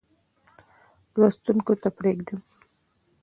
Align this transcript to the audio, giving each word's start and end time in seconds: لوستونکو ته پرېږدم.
لوستونکو 1.19 1.73
ته 1.81 1.89
پرېږدم. 1.97 2.39